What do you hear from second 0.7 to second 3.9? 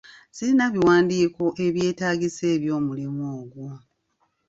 biwandiiko byetaagisa eby'omulimu ogwo.